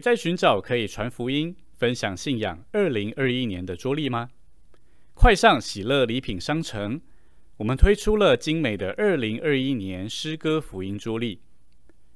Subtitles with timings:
[0.00, 4.30] 在寻找可以传福音、分享信仰二零二一年的桌历吗？
[5.14, 7.00] 快上喜乐礼品商城，
[7.58, 11.42] 我们推出了精美的二零二一年诗歌福音桌历。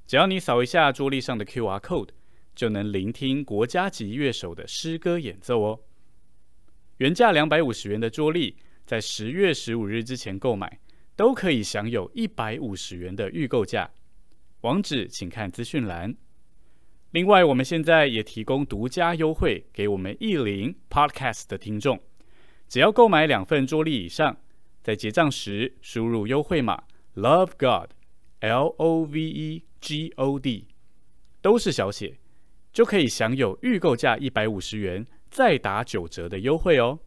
[0.06, 2.08] 只要你扫一下桌历上的 Q R code，
[2.54, 5.80] 就能聆听国家级乐手的诗歌演奏哦。
[6.98, 10.80] 原价两百五十元的桌历，在十月十五日之前购买，
[11.16, 13.90] 都可以享有一百五十元的预购价。
[14.62, 16.16] 网址请看资讯栏。
[17.14, 22.00] 另外，我们现在也提供独家优惠给我们意林 Podcast 的听众，
[22.68, 24.36] 只要购买两份桌历以上，
[24.82, 26.82] 在结账时输入优惠码
[27.14, 30.66] Love God，L O V E G O D，
[31.40, 32.16] 都是小写，
[32.72, 36.98] 就可以享有预购价一百五十元再打九折的优惠哦。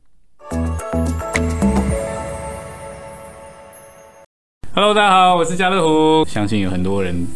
[4.74, 6.24] Hello，大家好，我是家乐虎。
[6.30, 7.28] 相信有很多人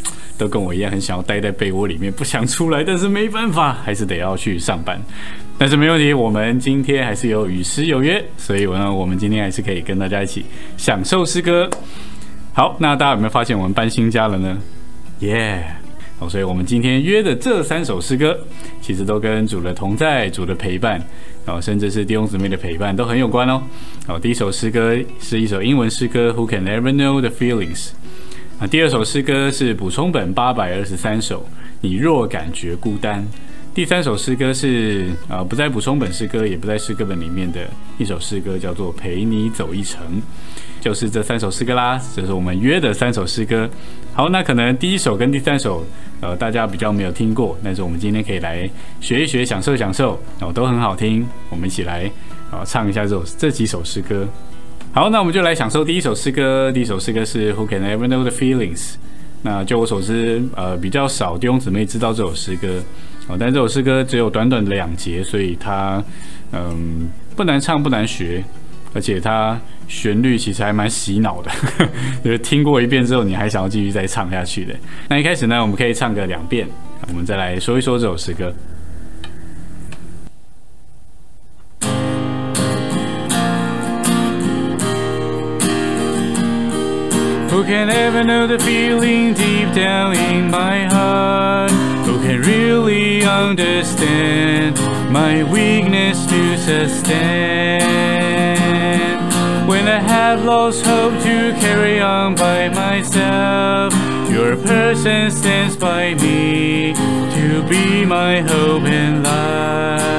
[0.41, 4.99] 都跟我一样，很想要待在被窝里面，不想出来，但是没办法，还是得要去上班。
[5.55, 10.43] 但是没问题，我们今天还是有与诗有约，所以我呢，我们今天还是可以跟大家一起
[10.77, 11.69] 享受诗歌。
[12.53, 14.57] 好，那大家有没有发现我们搬新家了呢？
[15.19, 15.63] 耶！
[16.17, 18.35] 好，所以我们今天约的这三首诗歌，
[18.81, 20.93] 其实都跟主的同在、主的陪伴，
[21.45, 23.61] 然后甚至是弟兄姊妹的陪伴都很有关哦。
[24.07, 27.89] 好，第一首诗歌是一首英文诗歌，Who can ever know the feelings？
[28.69, 31.43] 第二首诗歌是补充本八百二十三首，
[31.81, 33.25] 你若感觉孤单。
[33.73, 37.61] 第三首诗歌是啊，不在补充本诗歌，也不在诗歌本里面的
[37.97, 40.21] 一首诗歌，叫做陪你走一程。
[40.79, 43.67] 就是这三首诗歌啦，这是我们约的三首诗歌。
[44.13, 45.83] 好，那可能第一首跟第三首，
[46.21, 51.27] 呃，大家比较没有听过，但是我们今天可以来学一学，享受享受，哦，都很好听。
[51.49, 52.09] 我们一起来
[52.51, 54.27] 啊，唱一下这首这几首诗歌。
[54.93, 56.69] 好，那我们就来享受第一首诗歌。
[56.69, 58.95] 第一首诗歌是 Who can ever know the feelings？
[59.41, 62.83] 那就我所知，呃，比较少弟兄姊妹知道这首诗歌。
[63.29, 66.03] 哦，但这首诗歌只有短短两节，所以它
[66.51, 68.43] 嗯不难唱，不难学。
[68.93, 69.57] 而且它
[69.87, 71.49] 旋律其实还蛮洗脑的，
[72.21, 74.75] 就是听过一遍之后，你还想要继续再唱下去的。
[75.07, 76.67] 那一开始呢，我们可以唱个两遍，
[77.07, 78.53] 我们再来说一说这首诗歌。
[87.71, 91.71] Can ever know the feeling deep down in my heart?
[92.05, 94.75] Who can really understand
[95.09, 97.79] my weakness to sustain?
[99.69, 103.93] When I have lost hope to carry on by myself,
[104.29, 110.09] your person stands by me to be my hope and light.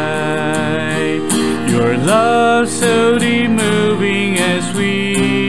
[1.70, 5.41] Your love so deep, moving and sweet.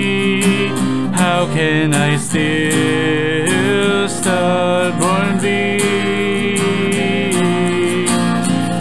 [1.33, 5.79] How can I still stubborn be?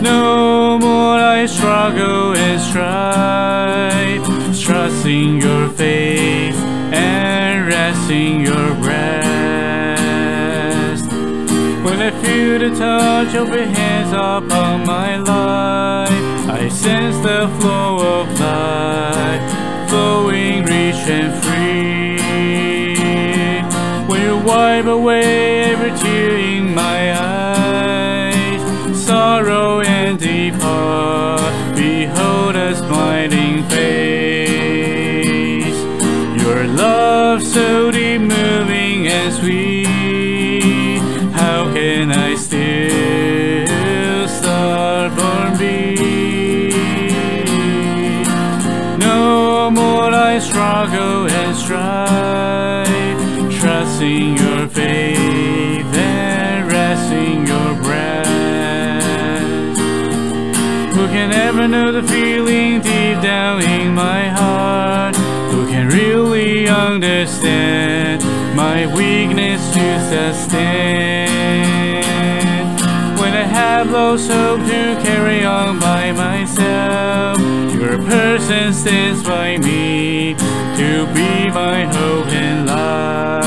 [0.02, 4.22] No more I struggle and strive,
[4.62, 6.58] trusting your faith
[6.92, 9.06] and resting your breast.
[11.86, 18.20] When I feel the touch of your hands upon my life, I sense the flow
[18.20, 19.42] of life,
[19.88, 21.51] flowing rich and free.
[51.72, 58.26] Strive, trusting your faith and resting your breath.
[60.94, 65.16] Who can ever know the feeling deep down in my heart?
[65.52, 68.22] Who can really understand
[68.54, 72.12] my weakness to sustain?
[73.82, 77.40] When I have lost hope to carry on by myself,
[77.75, 83.44] your person stands by me to be my hope and life.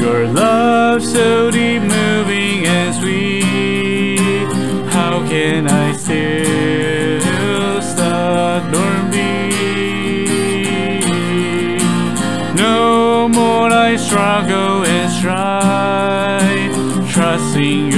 [0.00, 4.46] Your love so deep, moving and sweet.
[4.92, 9.48] How can I still stubborn be?
[12.54, 17.95] No more I struggle and strive, trusting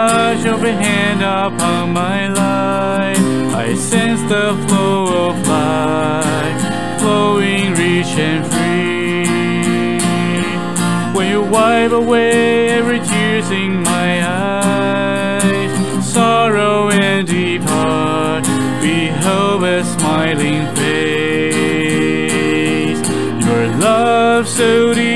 [0.00, 3.18] touch of your hand upon my life,
[3.64, 6.62] I sense the flow of life,
[7.00, 9.98] flowing rich and free.
[11.16, 15.72] When you wipe away every tears in my eyes,
[16.14, 18.44] sorrow and depart,
[18.80, 22.20] behold a smiling face.
[23.46, 25.09] Your love so deep,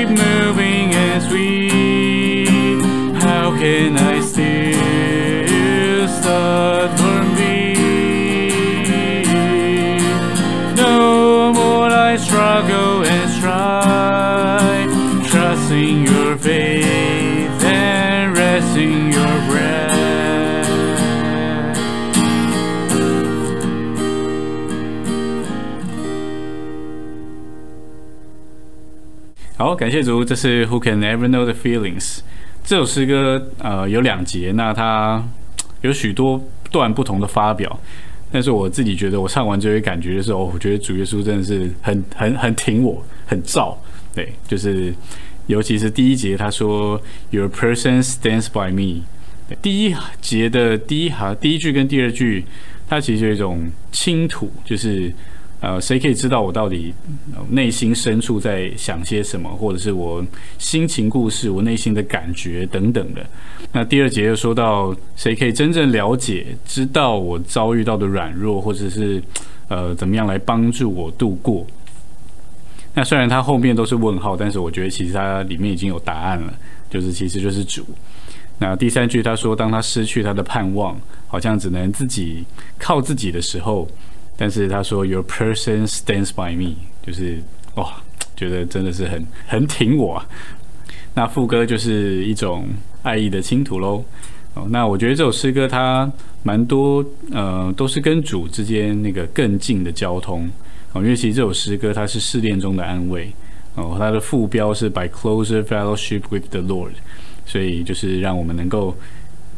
[29.65, 32.19] 好，感谢主，这是 Who Can Ever Know the Feelings
[32.63, 35.27] 这首诗歌，呃，有两节，那它
[35.81, 36.39] 有许多
[36.69, 37.79] 段不同的发表，
[38.31, 43.75] 但是我自己觉得，我唱完就会感觉的时候，我觉得主耶稣真的是很很很挺我，很照，
[44.13, 44.93] 对，就是
[45.47, 47.01] 尤其是第一节，他说
[47.31, 49.01] Your person stands by me，
[49.63, 52.45] 第一节的第一行第一句跟第二句，
[52.87, 55.11] 它其实有一种倾吐，就是。
[55.65, 56.93] 呃，谁可以知道我到底
[57.49, 60.23] 内心深处在想些什么，或者是我
[60.59, 63.25] 心情故事、我内心的感觉等等的？
[63.71, 69.19] 那第二节又说到，谁可以真正了解、知道我遭遇到的软弱，或者是
[69.67, 71.65] 呃怎么样来帮助我度过？
[72.93, 76.53] 那虽然它后面都是问号，但是我觉得其实它里面已经有答案了，
[76.91, 77.83] 就是其实就是主。
[78.59, 80.95] 那第三句他说，当他失去他的盼望，
[81.25, 82.45] 好像只能自己
[82.77, 83.87] 靠自己的时候。
[84.37, 87.41] 但是他说，Your person stands by me，就是
[87.75, 88.01] 哇，
[88.35, 90.21] 觉得真的是很很挺我。
[91.13, 92.67] 那副歌就是一种
[93.01, 94.03] 爱意的倾吐喽。
[94.53, 96.11] 哦，那我觉得这首诗歌它
[96.43, 97.01] 蛮多，
[97.31, 100.49] 呃，都是跟主之间那个更近的交通。
[100.91, 103.31] 哦，因为其实这首诗歌它是试炼中的安慰。
[103.75, 106.93] 哦，它的副标是 By closer fellowship with the Lord，
[107.45, 108.93] 所以就是让我们能够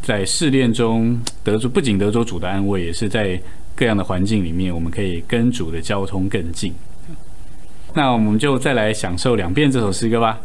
[0.04, 3.42] 在试炼中得出，不仅得着主的安慰，也是在。
[3.78, 6.74] 各样的环境里面，我们可以跟主的交通更近。
[7.94, 10.40] 那我们就再来享受两遍这首诗歌吧。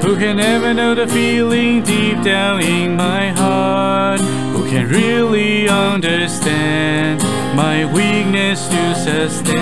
[0.00, 4.20] Who can ever know the feeling deep down in my heart?
[4.54, 7.20] Who can really understand
[7.54, 9.56] my weakness to sustain?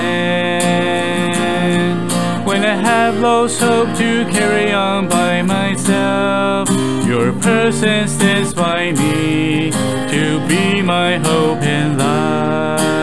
[2.55, 6.71] When I have lost hope to carry on by myself,
[7.05, 12.95] your person stands by me to be my hope and light.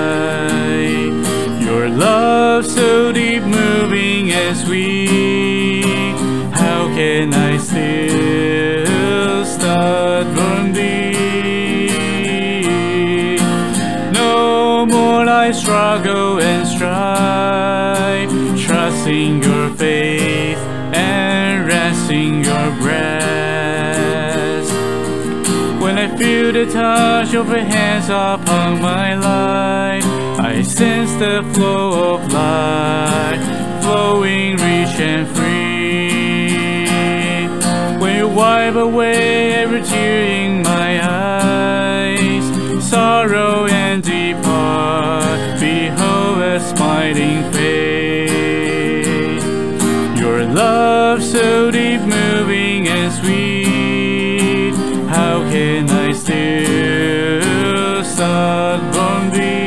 [1.65, 6.15] Your love so deep, moving and sweet.
[6.53, 11.89] How can I still start from thee?
[14.13, 17.90] No more I struggle and strive
[18.81, 20.57] trusting your faith
[20.92, 24.74] and resting your breast.
[25.80, 30.04] When I feel the touch of your hands upon my life,
[30.39, 33.44] I sense the flow of life
[33.83, 36.88] flowing rich and free.
[38.01, 42.46] When you wipe away every tear in my eyes,
[42.89, 47.61] sorrow and depart, behold a smiling
[51.22, 54.74] love so deep, moving and sweet.
[55.08, 59.58] How can I still start from thee?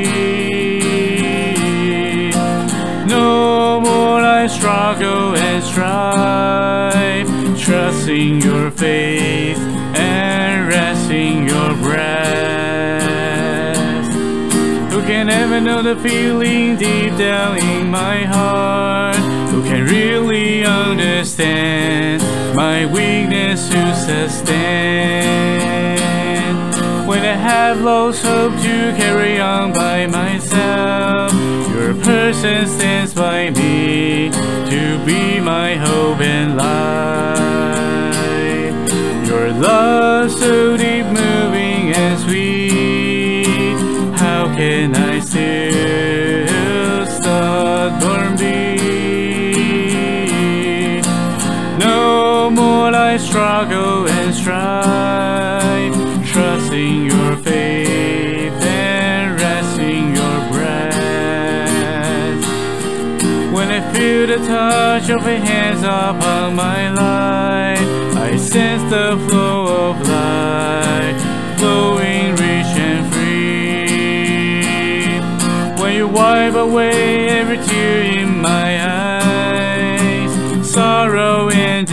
[3.07, 9.59] No more I struggle and strive, trusting your faith
[9.97, 13.77] and resting your breath.
[14.93, 19.34] Who can ever know the feeling deep down in my heart?
[19.55, 22.21] Who can really understand
[22.57, 25.29] my weakness to sustain?
[27.07, 31.33] When I have lost hope to carry on by myself,
[31.71, 34.31] your person stands by me
[34.71, 37.95] to be my hope and light.
[39.29, 43.77] Your love so deep, moving and sweet.
[44.19, 45.64] How can I still
[53.45, 62.43] struggle and strive, trusting your faith and resting your breath.
[63.53, 69.91] When I feel the touch of your hands upon my life, I sense the flow
[69.91, 71.19] of light,
[71.59, 74.65] flowing rich and free.
[75.83, 80.33] When you wipe away every tear in my eyes,
[80.67, 81.87] sorrow and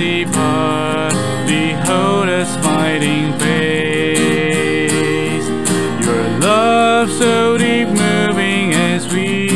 [7.22, 9.48] so deep moving as we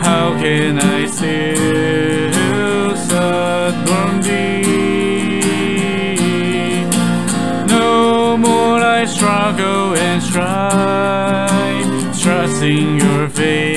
[0.00, 5.70] How can I still start from thee?
[7.68, 11.86] No more I struggle and strive
[12.20, 13.75] Trusting your faith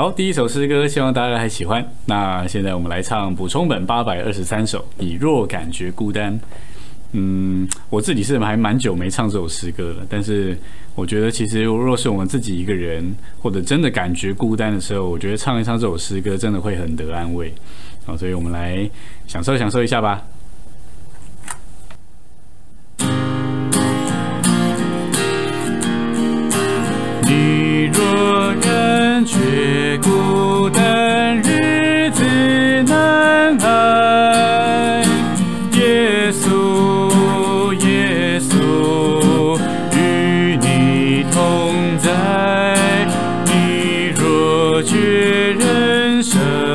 [0.00, 6.40] 好第一首诗歌希望大家还喜欢那现在我们来唱补充本八百二十三首你若感觉孤单。
[7.12, 10.56] 嗯我自己是还蛮久没唱这首诗歌了但是
[10.94, 17.52] 我觉得其实若是我们自己一个人或者真的感觉孤单的时候我觉得唱一唱这首诗歌真的会很得安慰。
[18.06, 18.88] 好所以我们来
[19.26, 20.24] 享受享受一下吧。
[44.90, 46.69] 学人生。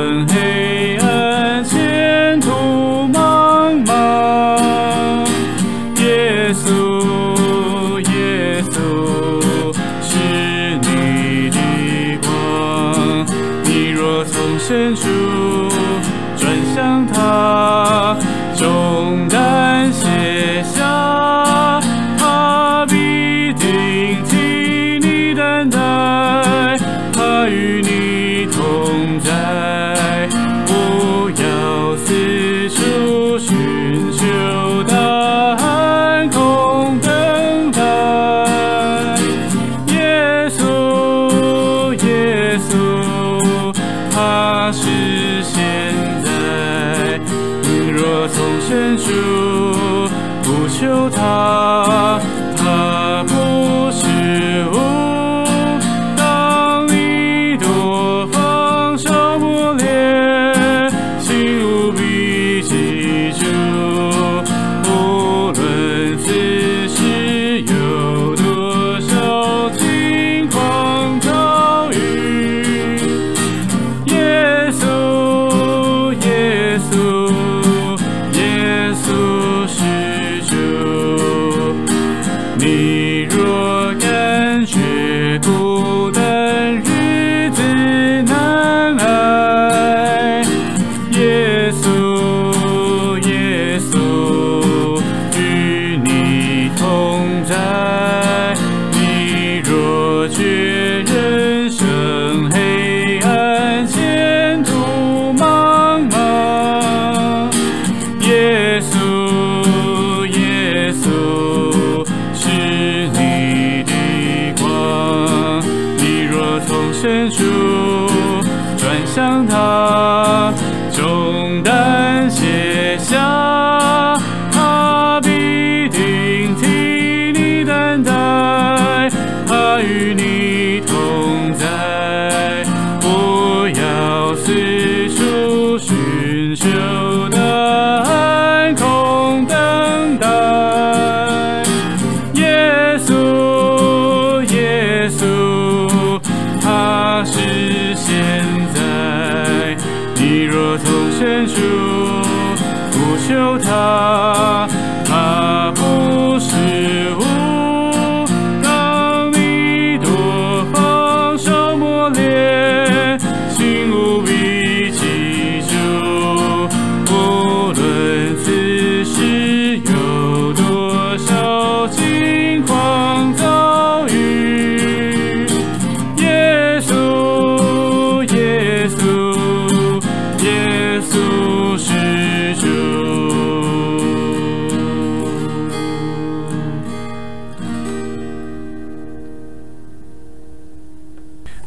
[49.06, 49.35] to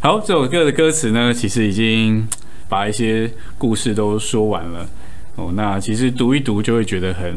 [0.01, 2.25] 好，这首歌的歌词呢，其实已经
[2.69, 4.87] 把一些故事都说完了
[5.35, 5.51] 哦。
[5.55, 7.35] 那其实读一读就会觉得很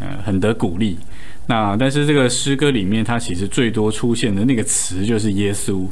[0.00, 0.98] 呃很得鼓励。
[1.46, 5.86] 那但是这个诗歌里面，它其实最多出现的那个词就是耶稣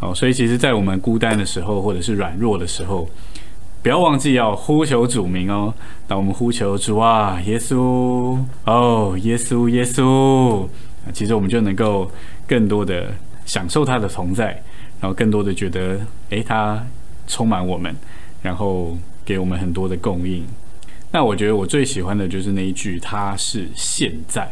[0.00, 0.14] 哦。
[0.14, 3.06] 所以其实，在我们孤单的时候，或者是软弱的时候，
[3.82, 5.74] 不要忘记要呼求主名哦。
[6.06, 10.66] 当我们呼求主啊，耶稣哦，耶稣耶稣，
[11.12, 12.10] 其实我们就能够
[12.46, 13.12] 更多的
[13.44, 14.62] 享受他的同在。
[15.00, 16.00] 然后更多的觉得，
[16.30, 16.84] 诶，他
[17.26, 17.94] 充满我们，
[18.42, 20.44] 然后给我们很多的供应。
[21.10, 24.50] 那我觉得我最喜欢的就是那一句，他是现在，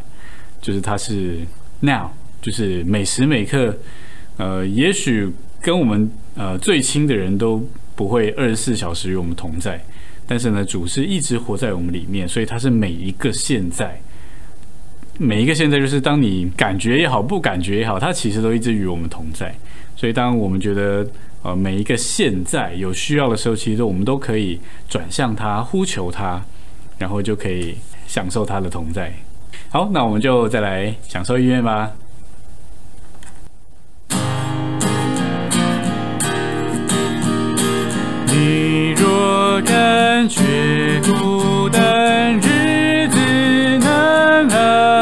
[0.60, 1.40] 就是他是
[1.80, 2.08] now，
[2.40, 3.76] 就是每时每刻。
[4.38, 5.30] 呃，也许
[5.62, 9.82] 跟我们呃最亲的人都不会二十四小时与我们同在，
[10.26, 13.98] 但是呢，主是一直活在我们里面，所以他是每一个现在，
[15.18, 19.54] 每一个现在，就是当你感觉也好，不感觉也好，他其实都一直与我们同在。
[19.96, 21.06] 所以，当我们觉得
[21.42, 26.40] 呃每一个现在有需要的时候，其实我们都可以转向他，呼求他，
[26.98, 27.74] 然后就可以
[28.06, 29.12] 享受他的同在。
[29.70, 31.90] 好，那我们就再来享受音乐吧。
[38.26, 42.06] 你若感觉孤单。
[42.38, 43.16] 日子
[43.78, 44.95] 难熬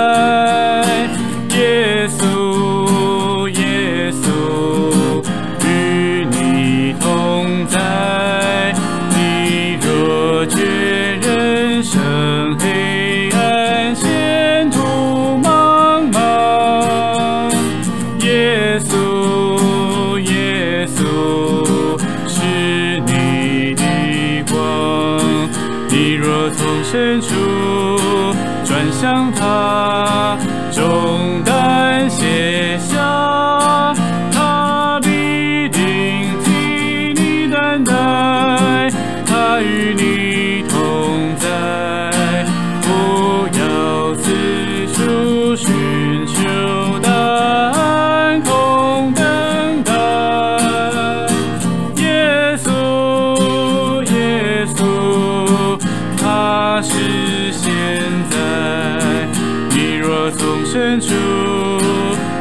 [60.74, 61.14] 深处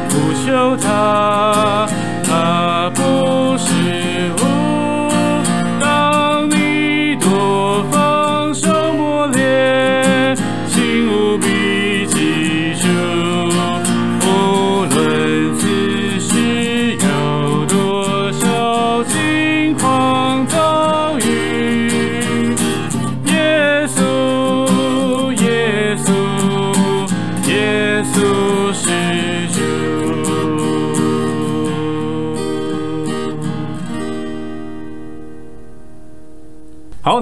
[0.08, 1.86] 不求他
[2.32, 3.43] 啊不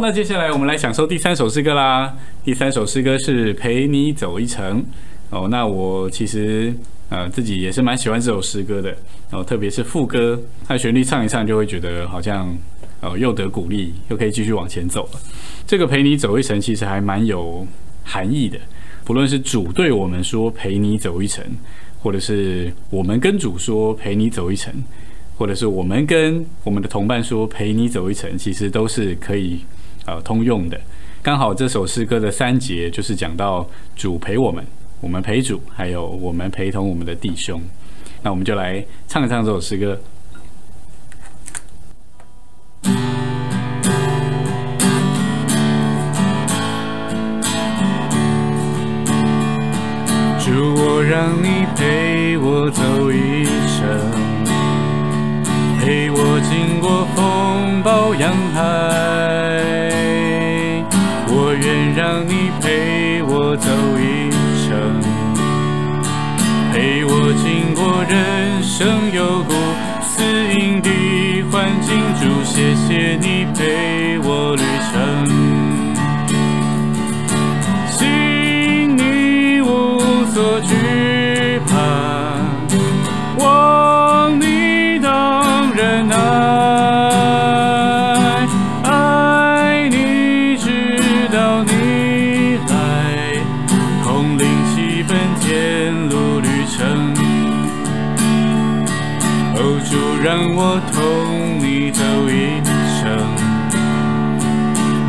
[0.03, 2.12] 那接下来我们来享受第三首诗歌啦。
[2.45, 4.85] 第三首诗歌是陪你走一程。
[5.31, 6.75] 哦，那我其实
[7.09, 8.88] 呃自己也是蛮喜欢这首诗歌的。
[9.31, 12.53] 然后特别是副歌，它的旋律唱一唱就会觉得好像
[13.01, 15.21] 呃又得鼓励，又可以继续往前走了。
[15.69, 17.65] 这个陪你走一程其实还蛮有
[18.03, 18.59] 含义的。
[19.05, 21.45] 不论是主对我们说陪你走一程，
[22.01, 24.75] 或者是我们跟主说陪你走一程。
[25.38, 29.59] 或者是我们跟我们的同伴说陪你走一程，其实都是可以
[30.12, 30.79] 呃通用的。
[31.22, 34.64] 刚好这首诗歌的三节就是讲到主陪我们，
[35.01, 37.61] 我们陪主，还有我们陪同我们的弟兄。
[38.22, 39.98] 那我们就来唱一唱这首诗歌。
[50.38, 54.11] 主，我让你陪我走一生。
[55.81, 59.42] 陪我经过风暴洋海，
[63.57, 64.31] 走一
[64.65, 65.01] 程，
[66.73, 67.11] 陪我
[67.43, 69.53] 经过人生幽谷
[70.03, 70.23] 死
[70.55, 70.88] 荫的
[71.51, 74.92] 环境，主谢谢你陪我旅行，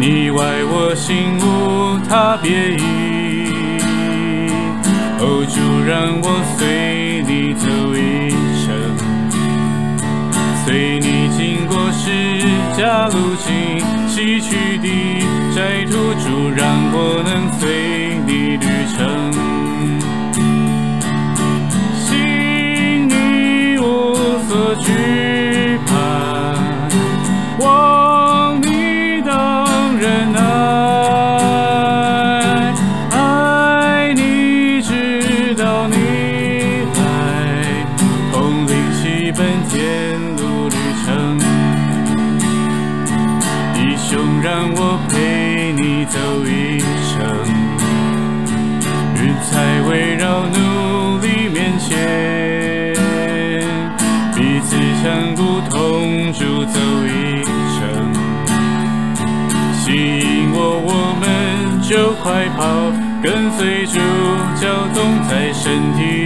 [0.06, 2.78] 你外我心无他别意。
[5.18, 5.56] 哦，就
[5.88, 8.30] 让我随你走一
[8.66, 8.68] 程，
[10.66, 11.14] 随你。
[11.38, 12.12] 经过世
[12.78, 14.88] 家路径，崎岖的
[15.56, 16.62] 窄途主让
[16.92, 19.43] 我能随你旅程。
[61.94, 64.00] 就快跑，跟随主，
[64.60, 66.23] 交动在身体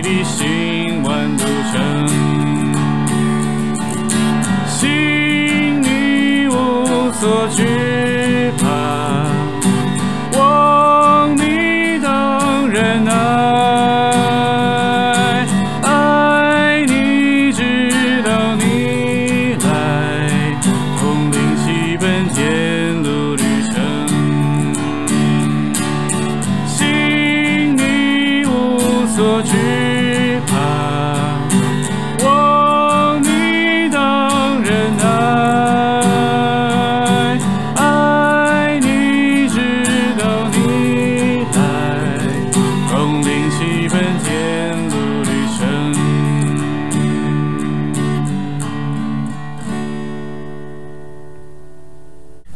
[29.17, 29.51] 所惧
[30.45, 30.53] 怕，
[32.23, 35.05] 望你当忍耐，
[37.77, 39.57] 爱你直
[40.19, 41.57] 到你来，
[42.91, 45.65] 同领起奔天路旅程。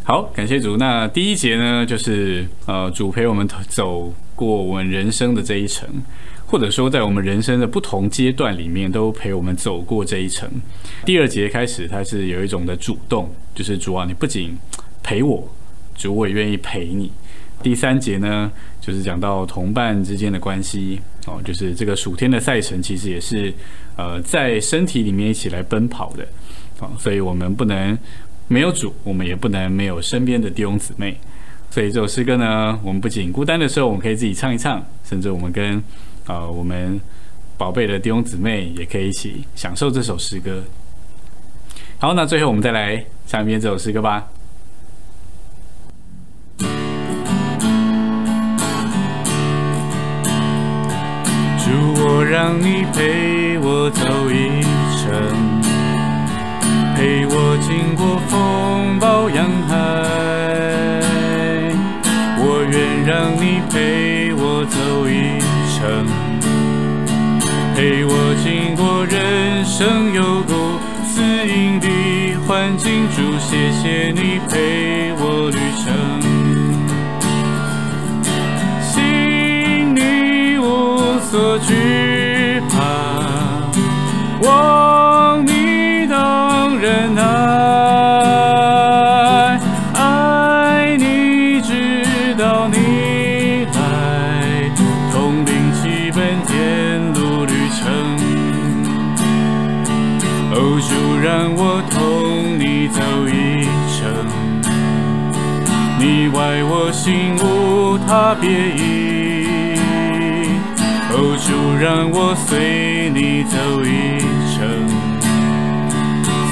[0.03, 0.77] 好，感谢主。
[0.77, 5.89] 那第一节呢，就是呃，主陪我们走过我们人生的这一程，
[6.51, 10.49] 或者说在我们人生的不同阶段里面，都陪我们走过这一程。
[11.05, 14.57] 第二节开始，它是有一种的主动，就是主啊，你不仅
[15.01, 15.47] 陪我，
[15.95, 17.09] 主我也愿意陪你。
[17.63, 23.53] 第三节呢，就是讲到同伴之间的关系哦，就是这个暑天的赛程，其实也是
[23.95, 26.27] 呃在身体里面一起来奔跑的
[26.81, 27.97] 啊、所以我们不能
[28.49, 31.15] 没有主，我们也不能没有身边的弟兄姊妹。
[31.69, 35.81] 所以这首诗歌呢，我们不仅孤单的时候，我们可以自己唱一唱，甚至我们跟、
[36.27, 36.99] 呃、我们
[37.57, 40.63] 宝贝的弟兄姊妹也可以一起享受这首诗歌。
[41.99, 44.27] 好，那最后我们再来唱一遍这首诗歌吧。
[51.59, 51.67] 主，
[52.03, 54.61] 我让你陪我走一
[54.97, 55.11] 程，
[56.95, 59.75] 陪我经过风暴洋海。
[62.43, 65.39] 我愿让你陪我走一
[65.81, 66.05] 程，
[67.75, 68.13] 陪我
[68.43, 71.87] 经过人生幽谷死荫的
[72.45, 73.07] 环境。
[73.15, 75.91] 主，谢谢你陪我旅程。
[78.83, 82.77] 心里无所惧怕，
[84.43, 85.43] 望
[107.03, 109.75] 心无他别意，
[111.09, 111.49] 哦，主
[111.83, 114.21] 让我随你走一
[114.53, 114.61] 程，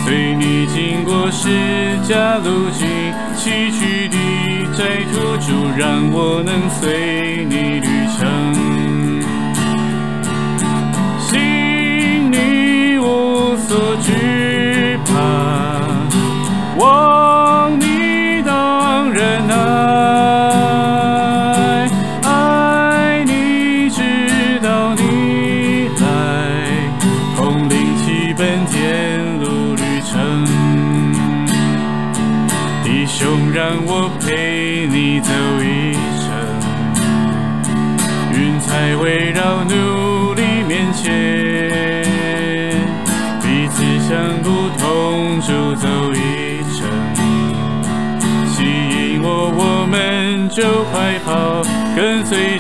[0.04, 1.46] 随你经过十
[2.02, 2.88] 架路径，
[3.38, 4.18] 崎岖的
[4.76, 8.26] 窄途，主让我能随你旅程，
[11.20, 15.14] 心里无所惧怕，
[16.76, 16.82] 我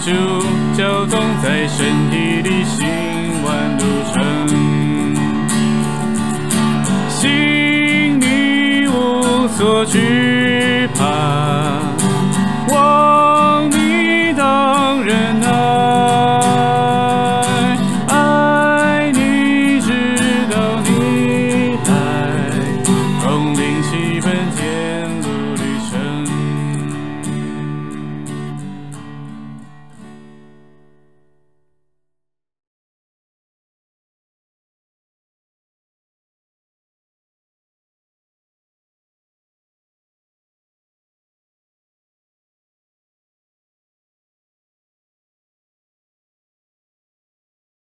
[0.10, 0.16] 就
[0.76, 2.80] 交通在身体里行
[3.44, 4.16] 万路程。
[7.10, 11.06] 心里无所惧怕，
[12.70, 13.19] 我。